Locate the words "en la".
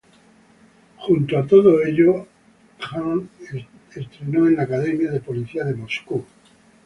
4.47-4.63